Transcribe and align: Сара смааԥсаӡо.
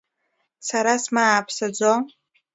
Сара 0.67 0.93
смааԥсаӡо. 1.03 1.93